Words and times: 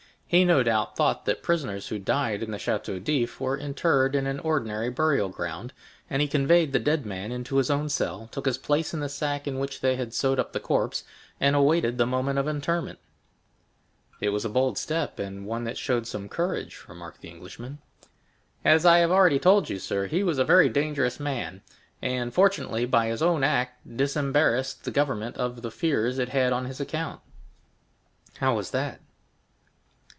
He, 0.31 0.45
no 0.45 0.63
doubt, 0.63 0.95
thought 0.95 1.25
that 1.25 1.43
prisoners 1.43 1.89
who 1.89 1.99
died 1.99 2.41
in 2.41 2.51
the 2.51 2.57
Château 2.57 3.03
d'If 3.03 3.41
were 3.41 3.57
interred 3.57 4.15
in 4.15 4.25
an 4.27 4.39
ordinary 4.39 4.89
burial 4.89 5.27
ground, 5.27 5.73
and 6.09 6.21
he 6.21 6.27
conveyed 6.29 6.71
the 6.71 6.79
dead 6.79 7.05
man 7.05 7.33
into 7.33 7.57
his 7.57 7.69
own 7.69 7.89
cell, 7.89 8.29
took 8.31 8.45
his 8.45 8.57
place 8.57 8.93
in 8.93 9.01
the 9.01 9.09
sack 9.09 9.45
in 9.45 9.59
which 9.59 9.81
they 9.81 9.97
had 9.97 10.13
sewed 10.13 10.39
up 10.39 10.53
the 10.53 10.59
corpse, 10.61 11.03
and 11.41 11.53
awaited 11.53 11.97
the 11.97 12.05
moment 12.05 12.39
of 12.39 12.47
interment." 12.47 12.97
"It 14.21 14.29
was 14.29 14.45
a 14.45 14.49
bold 14.49 14.77
step, 14.77 15.19
and 15.19 15.45
one 15.45 15.65
that 15.65 15.77
showed 15.77 16.07
some 16.07 16.29
courage," 16.29 16.85
remarked 16.87 17.19
the 17.19 17.27
Englishman. 17.29 17.79
"As 18.63 18.85
I 18.85 18.99
have 18.99 19.11
already 19.11 19.37
told 19.37 19.69
you, 19.69 19.79
sir, 19.79 20.07
he 20.07 20.23
was 20.23 20.39
a 20.39 20.45
very 20.45 20.69
dangerous 20.69 21.19
man; 21.19 21.61
and, 22.01 22.33
fortunately, 22.33 22.85
by 22.85 23.07
his 23.07 23.21
own 23.21 23.43
act 23.43 23.85
disembarrassed 23.97 24.85
the 24.85 24.91
government 24.91 25.35
of 25.35 25.61
the 25.61 25.71
fears 25.71 26.17
it 26.19 26.29
had 26.29 26.53
on 26.53 26.67
his 26.67 26.79
account." 26.79 27.19
"How 28.37 28.55
was 28.55 28.71
that?" 28.71 29.01